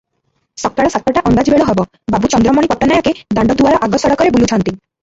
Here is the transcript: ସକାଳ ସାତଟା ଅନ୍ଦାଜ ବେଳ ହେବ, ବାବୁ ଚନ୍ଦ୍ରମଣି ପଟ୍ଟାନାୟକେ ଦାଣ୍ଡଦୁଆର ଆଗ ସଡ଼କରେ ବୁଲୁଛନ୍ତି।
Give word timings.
ସକାଳ 0.61 0.91
ସାତଟା 0.93 1.23
ଅନ୍ଦାଜ 1.31 1.53
ବେଳ 1.55 1.67
ହେବ, 1.69 1.85
ବାବୁ 2.17 2.33
ଚନ୍ଦ୍ରମଣି 2.37 2.73
ପଟ୍ଟାନାୟକେ 2.73 3.17
ଦାଣ୍ଡଦୁଆର 3.41 3.85
ଆଗ 3.89 4.05
ସଡ଼କରେ 4.07 4.37
ବୁଲୁଛନ୍ତି। 4.39 4.79